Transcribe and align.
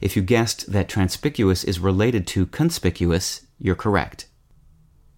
If 0.00 0.16
you 0.16 0.22
guessed 0.22 0.72
that 0.72 0.88
transpicuous 0.88 1.62
is 1.62 1.78
related 1.78 2.26
to 2.28 2.46
conspicuous, 2.46 3.46
you're 3.60 3.76
correct. 3.76 4.26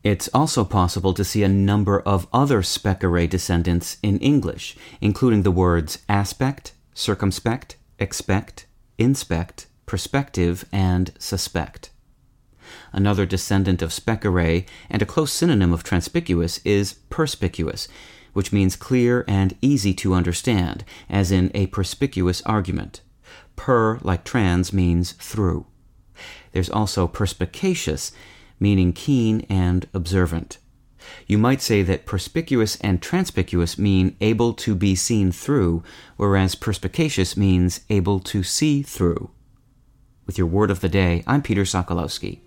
It's 0.02 0.30
also 0.32 0.64
possible 0.64 1.12
to 1.12 1.24
see 1.24 1.42
a 1.42 1.48
number 1.48 2.00
of 2.00 2.26
other 2.32 2.62
specere 2.62 3.28
descendants 3.28 3.98
in 4.02 4.18
English, 4.18 4.76
including 5.00 5.42
the 5.42 5.50
words 5.50 5.98
aspect, 6.08 6.72
circumspect, 6.94 7.76
expect, 7.98 8.66
inspect, 8.96 9.66
perspective, 9.84 10.64
and 10.72 11.12
suspect. 11.18 11.90
Another 12.92 13.26
descendant 13.26 13.82
of 13.82 13.90
specere 13.90 14.64
and 14.88 15.02
a 15.02 15.06
close 15.06 15.32
synonym 15.32 15.72
of 15.72 15.82
transpicuous 15.82 16.60
is 16.64 16.94
perspicuous, 17.10 17.86
which 18.32 18.52
means 18.52 18.76
clear 18.76 19.24
and 19.28 19.56
easy 19.60 19.92
to 19.94 20.14
understand, 20.14 20.84
as 21.10 21.30
in 21.30 21.50
a 21.52 21.66
perspicuous 21.66 22.40
argument. 22.42 23.02
Per, 23.56 23.98
like 23.98 24.24
trans, 24.24 24.72
means 24.72 25.12
through. 25.12 25.66
There's 26.52 26.70
also 26.70 27.06
perspicacious, 27.06 28.12
meaning 28.60 28.92
keen 28.92 29.46
and 29.48 29.88
observant. 29.92 30.58
You 31.26 31.38
might 31.38 31.62
say 31.62 31.82
that 31.82 32.06
perspicuous 32.06 32.76
and 32.76 33.00
transpicuous 33.00 33.78
mean 33.78 34.16
able 34.20 34.52
to 34.54 34.74
be 34.74 34.94
seen 34.94 35.32
through, 35.32 35.82
whereas 36.16 36.54
perspicacious 36.54 37.36
means 37.36 37.80
able 37.88 38.20
to 38.20 38.42
see 38.42 38.82
through. 38.82 39.30
With 40.26 40.38
your 40.38 40.46
word 40.46 40.70
of 40.70 40.80
the 40.80 40.88
day, 40.88 41.24
I'm 41.26 41.42
Peter 41.42 41.62
Sokolowski. 41.62 42.40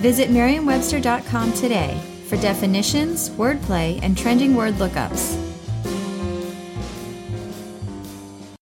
Visit 0.00 0.30
Merriam-Webster.com 0.30 1.52
today 1.52 2.00
for 2.26 2.36
definitions, 2.38 3.30
wordplay, 3.30 4.00
and 4.02 4.16
trending 4.16 4.56
word 4.56 4.74
lookups. 4.74 5.45